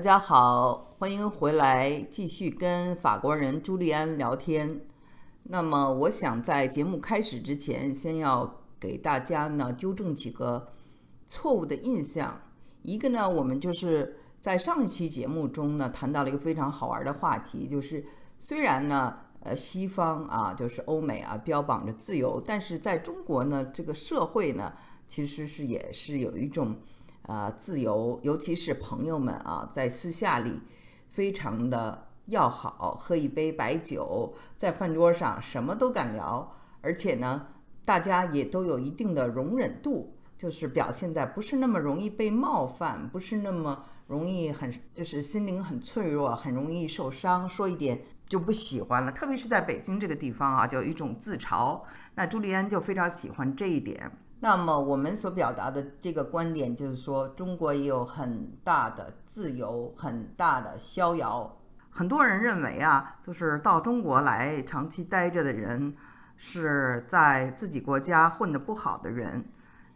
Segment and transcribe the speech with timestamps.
[0.00, 4.80] 大家好，欢迎回来，继续跟法国人朱利安聊天。
[5.42, 10.66] 那么，我想在节目开始之前，先要给大家呢纠正几个
[11.26, 12.40] 错误的印象。
[12.80, 18.02] 一个呢，我们就是在上一期节目中呢谈到了一个非常好玩的话题，就是
[18.38, 24.72] 虽然呢，呃，西方啊，就是欧美啊，标榜着自由，但是在中国呢，这个社会呢，
[25.06, 26.74] 其实是也是有一种。
[27.30, 30.60] 啊，自由，尤其是朋友们啊，在私下里
[31.08, 37.46] 非常的要好，喝一杯白酒，在饭桌上什么都敢聊，而且呢，
[37.84, 49.12] 大家也都有一定的容忍度，就是表现在不是那么容易被冒犯，不是那么容易很就是心灵很脆弱，很容易受伤，说一点就不喜欢了。
[49.12, 51.80] 特别是在北京这个地方啊，就有一种自嘲。
[52.16, 54.10] 那朱利安就非常喜欢这一点。
[54.42, 61.54] 那么我们所表达的这个观点就是说，中国也有很大的自由，很大的逍遥。
[61.90, 65.92] 很多人认为啊，就是到中国来长期待着的人，
[66.36, 69.44] 是在自己国家混得不好的人。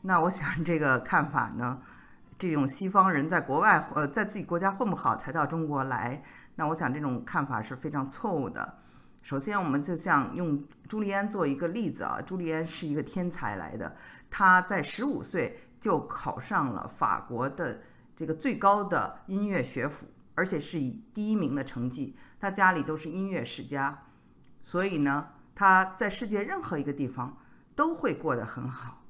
[0.03, 1.81] 那我想这个看法呢，
[2.37, 6.23] 这种西方人在国外呃在自己国家混不好才到中国来，
[6.57, 8.75] 那我想这种看法是非常错误的。
[9.23, 13.91] 首先，我们就像用朱利安做一个例子啊，朱利安是一个天才来的。
[14.37, 17.81] 他在十五岁就考上了法国的
[18.17, 22.17] 这个最高的音乐学府，而且是以第一名的成绩。
[22.41, 23.97] 他家里都是音乐世家，
[24.65, 27.39] 所以呢，他在世界任何一个地方
[27.77, 29.05] 都会过得很好。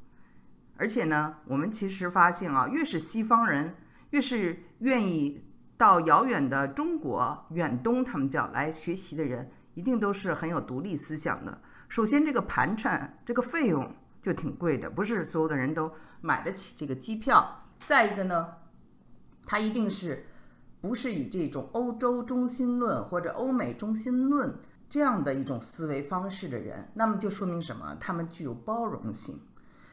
[0.77, 3.77] 而且呢，我们其实发现啊，越是西方人，
[4.11, 5.43] 越是愿意
[5.79, 11.63] 到遥远的中国远东，他们叫来学习的人，一定都是很有独立思想的。
[11.89, 13.91] 首先，这个盘缠，这个费用。
[14.25, 17.61] 就挺贵的，不是所有的人都买得起这个机票。
[17.87, 18.55] 再一个呢，
[19.45, 20.25] 他一定是
[20.81, 24.59] 不是以这种欧洲中心论或者欧美中心论
[24.89, 27.95] 这样的一种思维方式的人，那么就说明什么？
[28.01, 29.39] 他们具有包容性。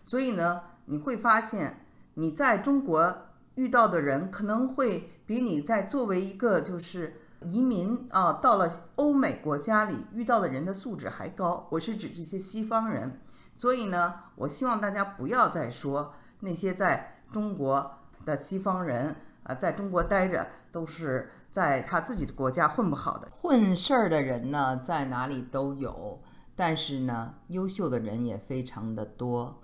[0.05, 3.13] 所以呢，你会发现你在中国
[3.55, 11.67] 遇到的人，可能会比你在作为一个就是移民啊到了欧美国家里遇到的人的素质还高。
[11.69, 13.19] 我是指这些西方人。
[13.61, 17.91] 所以呢，我希望大家不要再说那些在中国
[18.25, 23.27] 的西方人啊，在中国待着都是在他自己的国家混不好的。
[23.29, 26.19] 混事儿的人呢，在哪里都有，
[26.55, 29.61] 但是呢，优秀的人也非常的多，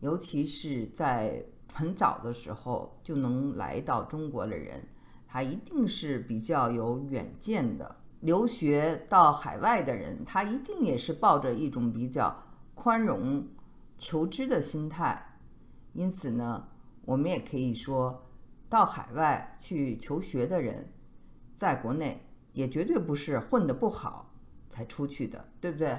[0.00, 4.82] 尤其是在很早的时候就能来到中国的人，
[5.28, 7.94] 他一定是比较有远见的。
[8.18, 12.36] 留学到海外的人，他一定也是抱着一种比较。
[12.80, 13.44] 宽容、
[13.96, 15.40] 求知的心态，
[15.94, 16.68] 因此呢，
[17.04, 18.24] 我们也可以说，
[18.68, 20.92] 到海外去求学的人，
[21.56, 24.32] 在国内也绝对不是混得不好
[24.68, 25.98] 才出去的，对不对？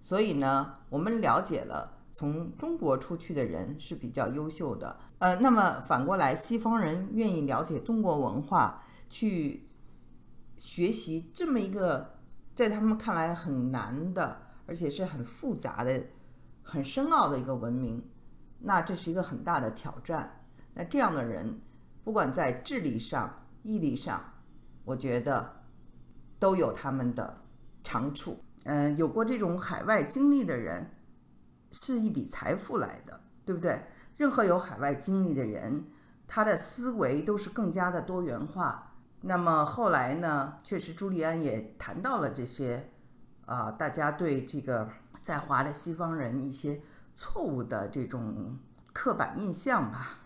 [0.00, 4.96] 所以呢，我们了解了从中国出去的人是比较优秀的。
[5.18, 9.68] 呃，那么反过来，西方人愿意了解中国文化，去
[10.56, 12.20] 学习这么一个
[12.54, 14.45] 在他们看来很难的。
[14.66, 16.04] 而且是很复杂的、
[16.62, 18.04] 很深奥的一个文明，
[18.58, 20.44] 那这是一个很大的挑战。
[20.74, 21.60] 那这样的人，
[22.04, 24.22] 不管在智力上、毅力上，
[24.84, 25.48] 我觉得
[26.38, 27.42] 都有他们的
[27.82, 28.38] 长处。
[28.64, 30.90] 嗯，有过这种海外经历的人，
[31.70, 33.80] 是一笔财富来的，对不对？
[34.16, 35.86] 任何有海外经历的人，
[36.26, 38.94] 他的思维都是更加的多元化。
[39.20, 40.58] 那么后来呢？
[40.64, 42.90] 确实，朱利安也谈到了这些。
[43.46, 44.88] 啊，大家对这个
[45.22, 46.80] 在华的西方人一些
[47.14, 48.58] 错误的这种
[48.92, 50.18] 刻板印象吧。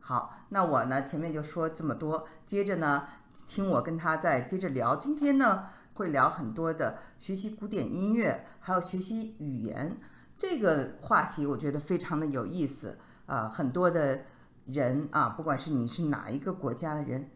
[0.00, 3.06] 好，那我呢前面就说这么多，接着呢
[3.46, 4.96] 听我跟他再接着聊。
[4.96, 9.98] 今天呢会聊很多的学习古典音乐，还有学习语言
[10.36, 13.48] 这个话题，我觉得非常的有意思啊。
[13.48, 14.24] 很多的
[14.66, 17.30] 人啊，不管是你是哪一个国家的人，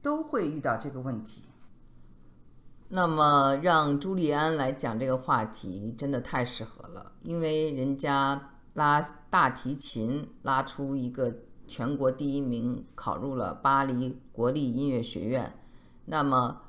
[0.00, 1.44] 都会遇到这个问题。
[2.94, 9.00] 那么让朱利安来讲这个话题，真的太适合了，因为人家拉
[9.30, 11.34] 大提琴拉出一个
[11.66, 15.58] 全国第一名，考入了巴黎国立音乐学院。
[16.04, 16.64] 那么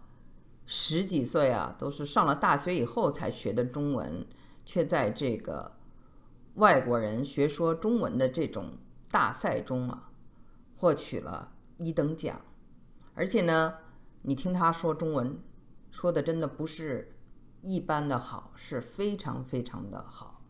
[0.65, 4.25] 十几岁啊，都是上了大学以后才学的中文，
[4.65, 5.73] 却在这个
[6.53, 8.77] 外国人学说中文的这种
[9.11, 10.09] 大赛中啊，
[10.77, 12.39] 获取了一等奖。
[13.13, 13.73] 而且呢，
[14.21, 15.37] 你听他说中文。
[15.93, 17.15] 说的真的不是
[17.61, 20.41] 一般的好，是非常非常的好，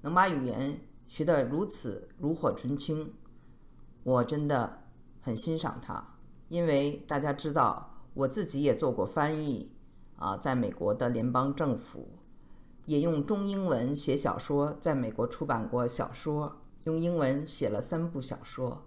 [0.00, 3.12] 能把语言学得如此炉火纯青，
[4.04, 4.84] 我真的
[5.20, 6.14] 很欣赏他。
[6.48, 9.72] 因为大家知道，我自己也做过翻译
[10.14, 12.08] 啊，在美国的联邦政府
[12.84, 18.86] 也用中英文写小说，在美国出版过小说，用英文写了三部小说。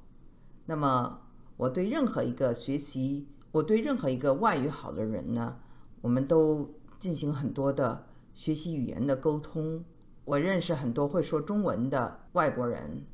[0.66, 1.24] 那么，
[1.58, 5.60] 我对任何一个学习，我对任何一个外语好的人呢，
[6.02, 9.84] 我们都进行很多的学习语言的沟通。
[10.26, 13.06] 我认识很多会说中文的外国人，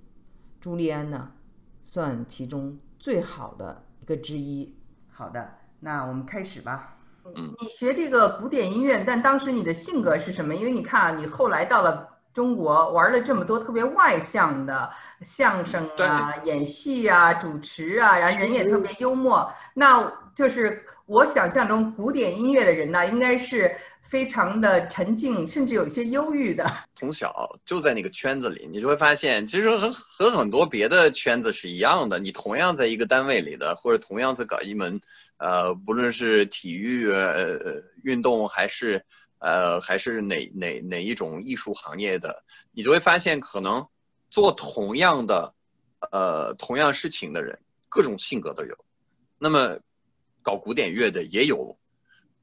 [0.60, 1.32] 朱利安呢，
[1.82, 4.76] 算其中最好的一个之一。
[5.10, 5.50] 好的，
[5.80, 6.98] 那我们开始吧。
[7.36, 10.56] 嗯，你学这个古典音乐，但当时你的性格是什么？
[10.56, 12.10] 因为你看啊，你后来到了。
[12.36, 14.92] 中国玩了这么多特别外向的
[15.22, 19.50] 相声啊、演戏啊、主持啊，然后人也特别幽默。
[19.74, 20.02] 那
[20.36, 26.70] 就是我想象中古典音乐的人呢，应该是非常的沉静，甚至有些忧郁的。
[26.94, 32.20] 从小就在那个圈子里，你就会发现，其实和和很多别的圈子是一样的。
[32.20, 35.00] 你同样在一个单位里的，或者同样在搞一门，
[35.38, 39.04] 呃，不论是体育呃运动还是。
[39.38, 42.42] 呃，还是哪哪哪一种艺术行业的，
[42.72, 43.86] 你就会发现，可能
[44.32, 45.54] 做同样的，
[46.12, 48.76] 呃，同样事情的人，各种性格都有。
[49.38, 49.78] 那么，
[50.46, 51.78] 搞古典乐的也有。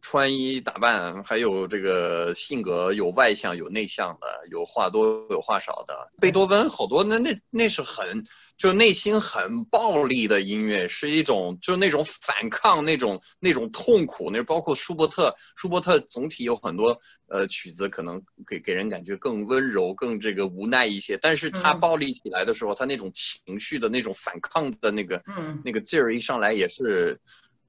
[0.04, 6.10] 穿衣打扮，还有这个性格，有外向有内向的，有话多有话少的。
[6.20, 8.24] 贝多芬好多，那那那是很
[8.58, 14.28] 就内心很暴力的音乐，是一种就是那种反抗，那种那种痛苦。
[14.28, 21.16] 那包括舒伯特，舒伯特总体有很多呃曲子，可能给给人感觉更温柔，更这个无奈一些。
[21.16, 25.22] 但是他暴力起来的时候，他那种情绪的那种反抗的那个
[25.64, 27.20] 那个劲儿一上来也是。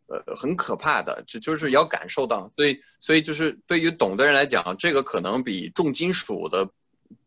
[0.07, 6.69] 呃，很可怕的，就就是要感受到，所以所以就是对于懂的人来讲，这个可能比重金属的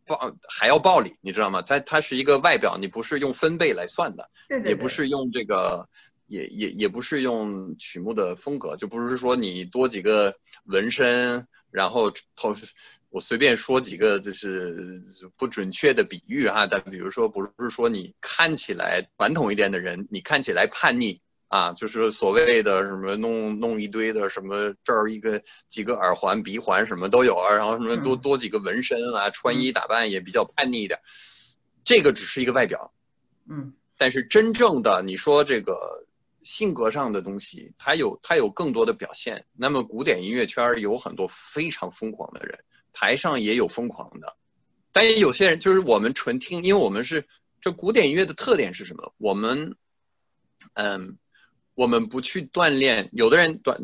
[0.07, 1.63] 暴还要暴力，你知道吗？
[1.63, 4.29] 它它是一个外表，你不是用分贝来算的，
[4.65, 5.89] 也不是用这个，
[6.27, 12.55] 也也也不是用曲目的风格，就不是说你多几个纹身，然后头
[13.09, 15.03] 我随便说几个就是
[15.39, 21.23] 不准确的比喻哈，但比如说不是说你看起来传统一点的人，你看起来叛逆。
[21.49, 30.99] 啊，就是所谓的什么弄弄一堆的什么这儿一个几个耳环鼻环什么都有啊，然后什么多多几个纹身啊，穿衣打扮也比较叛逆一点，
[31.85, 32.93] 这个只是一个外表，
[33.49, 36.05] 嗯，但是真正的你说这个
[36.43, 39.47] 性格上的东西，它有它有更多的表现。
[39.55, 42.59] 那么古典音乐圈有很多非常疯狂的人，
[42.93, 44.35] 台上也有疯狂的，
[44.91, 47.29] 但也有些人就是我们纯听，因为我们是
[47.61, 49.15] 这古典音乐的特点是什么？
[49.17, 49.77] 我们，
[50.75, 51.17] 嗯。
[51.77, 53.77] 我们不去锻炼，有的人锻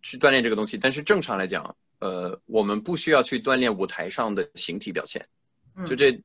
[0.00, 5.26] 去锻炼这个东西，但是正常来讲，呃，我们不需要去锻炼舞台上的形体表现，
[5.86, 6.22] 就这，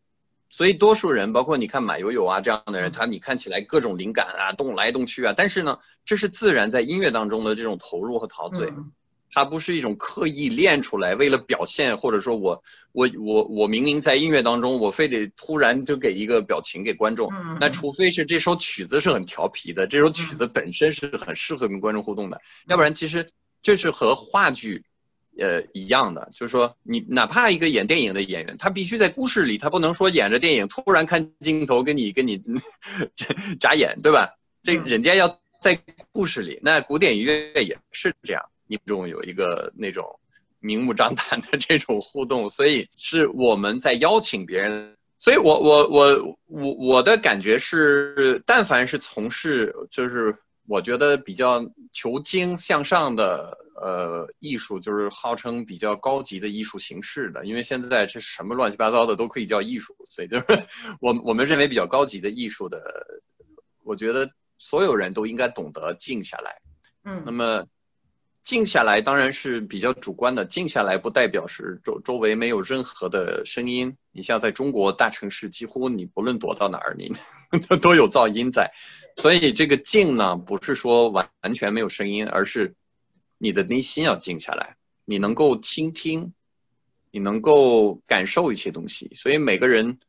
[0.49, 8.71] 所以多数人，包括你看马友友啊这样的人，他你看起来各种灵感啊，动来动去啊，但是呢，这是自然在音乐当中的这种投入和陶醉。
[9.31, 17.29] 它不是一种刻意练出来，为了表现，或者说我我我我明明在音乐当中，我非得突然就给一个表情给观众。
[17.59, 23.29] 那除非是这首曲子是很调皮的，这首曲子本身是很适合跟观众互动的，要不然其实
[23.61, 24.85] 这是和话剧，
[25.37, 32.41] 呃一样的，就是说你哪怕一个演电影的演员，他必须在故事里，他不能说演着电影突然看镜头跟你跟你
[33.59, 34.35] 眨眼，对吧？
[34.63, 35.79] 这人家要在
[36.11, 38.43] 故事里，那古典音乐也是这样。
[38.67, 40.19] 你中有一个那种
[40.59, 44.95] 明目张胆的这种互动，所以是我们在邀请别人。
[45.19, 50.35] 所以我我我我我的感觉是，但凡是从事就是
[50.67, 60.45] 我觉得比较求精向上的呃艺术，就是号称比较高级的艺术形式的，因为现在这什么乱七八糟的都可以叫艺术，所以就是
[61.01, 62.79] 我我们认为比较高级的艺术的，
[63.83, 66.61] 我觉得所有人都应该懂得静下来。
[67.05, 67.65] 嗯，那么。
[68.47, 73.97] 静下来当然是比较主观的，静下来不代表是周周围没有任何的声音。
[74.13, 77.11] 你像在中国大城市，几乎你不论躲到哪儿，你
[77.67, 78.71] 都 都有噪音在。
[79.17, 82.75] 所以这个静呢，不是说完完全没有声音，而是
[83.37, 86.31] 你的内心要静下来，你能够倾听，
[87.11, 89.11] 你能够感受一些东西。
[89.13, 89.99] 所以每个人，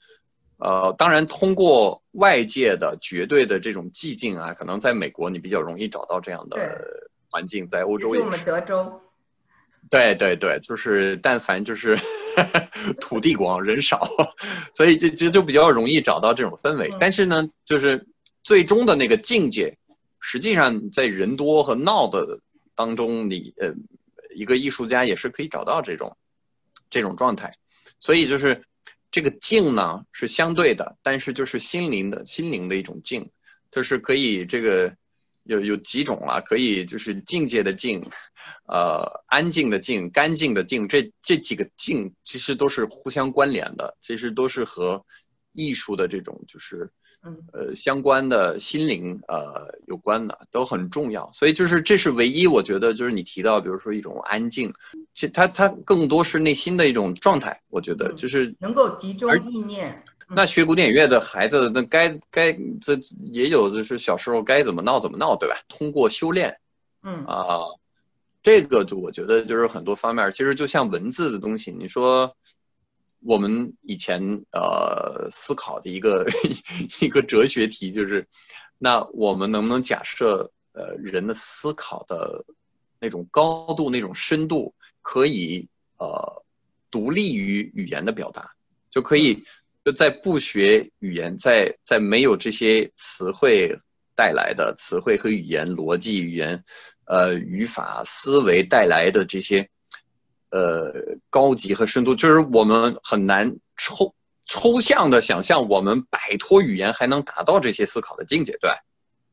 [0.59, 7.08] 呃，当然通过外界的绝对的这种寂静啊，可能在美国你比较容易找到这样的。
[7.31, 8.27] 环境在欧洲也是。
[8.27, 9.01] 我们德州。
[9.91, 11.99] 对对对，就是但凡就是
[13.01, 14.07] 土地广人少，
[14.75, 16.93] 所以就就就比较容易找到这种氛围。
[17.01, 18.07] 但是呢，就是
[18.43, 19.79] 最终的那个境界，
[20.21, 22.41] 实际上在人多和闹的
[22.75, 23.73] 当中，你呃
[24.35, 26.19] 一个艺术家也是可以找到这种
[26.91, 27.57] 这种状态。
[27.99, 28.65] 所以就是
[29.11, 33.31] 这个静呢是相对的，但是就是心灵的心灵的一种静，
[33.71, 34.95] 就是可以这个。
[35.49, 38.05] 有有几种啊，可以就是境界的境，
[38.69, 45.03] 呃，安静的静，干净的净，这这几个静其实都是互相关联的，其实都是和
[45.55, 46.91] 艺术的这种就是
[47.55, 51.31] 呃相关的心灵呃有关的，都很重要。
[51.33, 54.75] 所以就是这是唯一我觉得就是你提到，比如说一种安静，
[55.15, 60.05] 这它它更多是内心的一种状态，我觉得就是能够集中意念。
[60.31, 63.01] 那学古典乐的孩子，那该该这
[63.33, 65.57] 也有就是小时候该怎么闹怎么闹，对吧？
[65.69, 66.61] 通过修炼，
[67.03, 67.61] 嗯啊，
[68.43, 72.37] 这个就我觉得就是很多方面，其实就像文字的东西，你说
[73.21, 76.27] 我们以前呃思考的一个
[77.01, 78.29] 一个哲学题就是，
[78.77, 82.45] 那我们能不能假设呃人的思考的
[83.01, 86.45] 那种高度、那种深度，可以呃
[86.91, 88.53] 独立于语言的表达，
[88.91, 89.45] 就可以。
[89.89, 93.75] 就在不学语言，在在没有这些词汇
[94.15, 96.63] 带来的词汇和语言逻辑、语言
[97.07, 99.71] 呃语法思维带来的这些
[100.51, 100.93] 呃
[101.31, 104.15] 高级和深度，就是我们很难抽
[104.45, 108.71] 抽象的想象，我们摆脱语言还能达到这些思考的境界，对？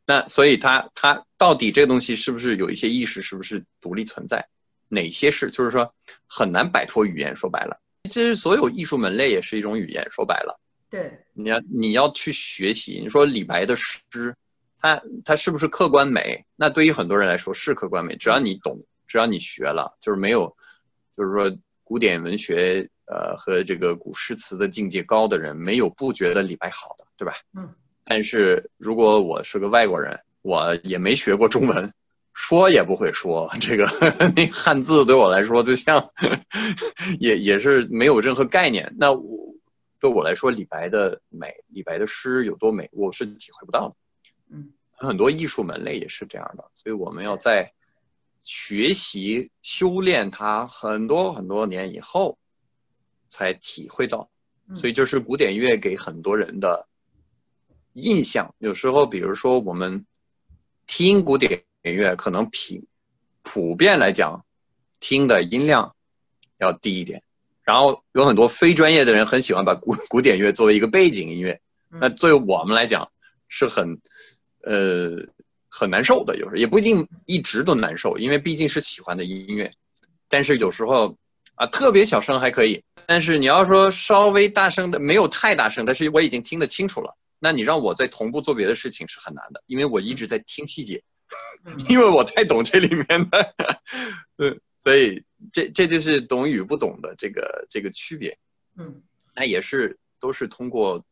[0.05, 4.47] 那所以它它到底这个东西是不是有一些意识，是不是独立存在？
[4.87, 5.49] 哪些是？
[5.51, 5.93] 就是说
[6.27, 7.81] 很难摆脱语言，说白了。
[8.07, 10.59] 其实所有艺术门类也是一种语言，说白了，
[10.89, 12.99] 对，你要你要去学习。
[13.01, 14.35] 你说李白的诗，
[14.79, 16.45] 他他是不是客观美？
[16.55, 20.55] 那对于很多人来说是客观美，只要你懂，只要你学了，就是没有，
[21.17, 27.35] 就是说古典文学呃和这个古诗词的境界高的人，没有不觉得李白好的，对吧？
[27.57, 27.73] 嗯。
[28.03, 31.91] 但是如果我是个外国人，我也没学过中文。
[32.37, 33.85] 说也不会说这个，
[34.35, 36.11] 那汉字对我来说就像，
[37.17, 38.93] 也也是没有任何概念。
[38.99, 39.55] 那我
[40.01, 43.95] 对我来说，李白的美，李白的诗有多美，我是体会不到的。
[44.49, 47.71] 嗯，很多艺术门类也是这样的，所以我们要在
[48.43, 52.37] 学习修炼它很多很多年以后，
[53.29, 54.29] 才体会到。
[54.73, 56.85] 所以就是古典乐给很多人的
[57.93, 60.05] 印象，有时候比如说我们
[60.85, 61.63] 听古典。
[61.85, 62.87] 音乐可能平
[63.43, 64.43] 普遍来讲，
[64.99, 65.95] 听的音量
[66.57, 67.21] 要低一点，
[67.63, 73.11] 然后有很多非专业的人很喜欢把古古典乐作为一个背景音乐，那作为我们来讲
[73.47, 74.01] 是很
[74.63, 75.27] 呃
[75.69, 79.71] 很难受的，有时候也不一定一直都难受，因为毕竟是喜欢的音乐，
[80.27, 81.15] 但是有时候
[81.53, 91.03] 啊特别小声还可以，但是你要说稍微大声的，没有太大声，但是我已经听得清楚了，那你让我在同步做别的事情是很难的，因为我一直在听细节。
[91.89, 93.53] 因为我太懂这里面的，
[94.37, 98.37] 嗯，所以这这就是懂与不懂的这个这个区别，
[98.77, 99.01] 嗯，
[99.33, 101.03] 那也是都是通过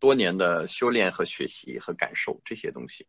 [0.00, 3.06] 多年的修炼和学习和感受这些东西。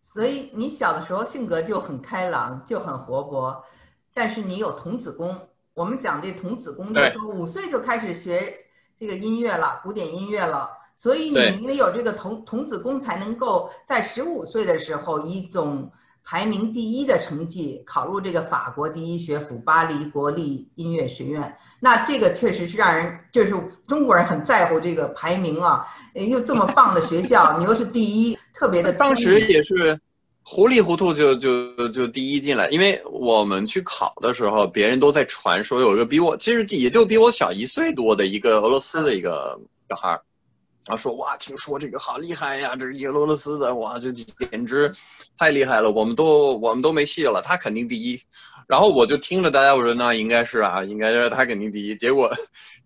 [0.00, 3.64] 所以你小的时候性格就很开朗，就很活泼，
[4.14, 5.48] 但是你有童子功。
[5.74, 8.40] 我们讲这童子功，就说五岁就开始学
[9.00, 10.70] 这个音乐了，古典音乐了。
[10.94, 15.90] 所以你因为有这个童童子功，才能够在十五岁的时候一种。
[16.28, 23.54] 排名第一的成绩考入这个法国第一学府巴黎国立音乐学院，那这个确实是让人就是
[23.86, 28.92] 中国人很在乎这个排名啊，又这么棒的学校，你又是第一，特别的。
[28.94, 30.00] 当时也是
[30.42, 40.22] 糊里糊涂就就就第一进来，因为我们去考的时候，别人都在传说有一个比我其实也就比我小一岁多的一个俄罗斯的一个小孩儿。
[40.86, 44.92] 他说：“哇，听说这个好厉害呀，这是耶罗罗斯的，哇，这简直
[45.36, 48.22] 太厉害了，我们都我们都没戏了，他肯定第一。”
[48.68, 52.32] 然后我就听着大家我说：“那应该是啊，应该是他肯定第一。”结果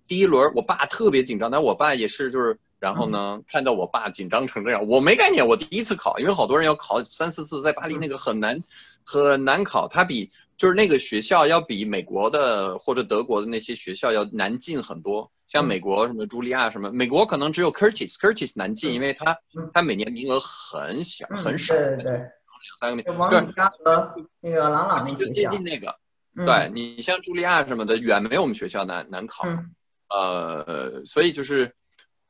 [0.06, 8.62] 第一轮，我爸特别紧张，但我爸也是就是，然后呢，看到我爸紧张成这样，我没概念，我第一次考，因为好多人要考三四次，在巴黎那个很难
[9.04, 15.30] 很难考，他比就是那个学校要比美国的或者德国的那些学校要难进很多。
[15.50, 19.36] 像美国什么茱莉亚什么，美国可能只有 Curtis，Curtis 难进，因为他
[19.74, 22.30] 他每年名额很小很少，对对对，两
[22.78, 23.04] 三个名。
[23.18, 25.96] 王敏佳和那个朗朗那就接近那个，
[26.36, 29.44] 对你像茱莉亚什么的，远没我们学校难难考。
[30.08, 31.74] 呃，所以就是，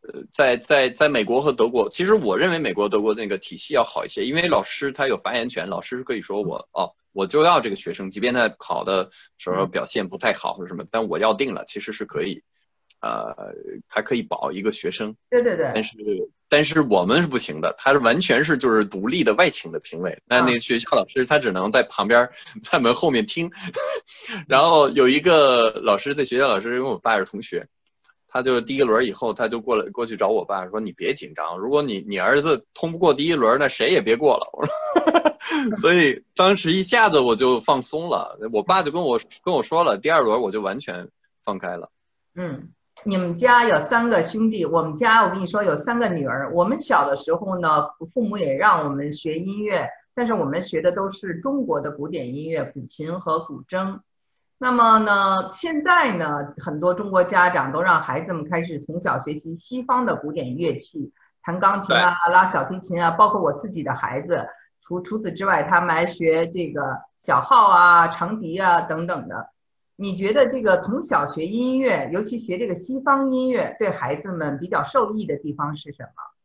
[0.01, 12.43] 呃，在在在美国和德国，其实我认为美国德国那个体系要好一些，因为老师他有发言权，老师可以说我哦，我就要这个学生，即便他考的时候表现不太好或者什么，但我要定了，其实是可以。
[13.01, 13.55] 呃，
[13.89, 15.97] 还可以保一个学生，对对对，但是
[16.49, 22.31] 但是我们是不行的，他是完全是就是独立的外请的评委，那那学校老师他只能在旁边
[22.63, 23.51] 在门后面听，
[24.49, 27.69] 然后有一个老师在学校老师因为我爸是同学，
[28.29, 38.39] 他就是第一轮以后，他就过来过去找我爸说：“你别紧张，如果你你儿子通不过第一轮，那谁也别过了。”我说，所以当时一下子我就放松了。
[38.53, 41.09] 我爸就跟我跟我说了，第二轮我就完全
[41.45, 41.91] 放开了。
[42.37, 42.71] 嗯，
[43.05, 46.53] 你们家有三个兄弟，我们家我跟你说有三个女儿。
[46.53, 54.01] 我们小的时候呢，父母也让我们学音乐，但是我们学的都是中国的古典音乐，古琴和古筝。
[54.59, 61.11] 那么呢，现在呢，很多中国家长都让孩子们开始从小学习西方的古典乐器，
[61.43, 64.47] 弹钢琴啊，拉小提琴啊，包括我自己的孩子。
[64.83, 69.49] 除除此之外，他们还学这个小号啊、长笛啊等等的。
[70.01, 76.40] 你觉得这个从小学音乐，尤其学这个西方音乐，对孩子们比较受益的地方是什么？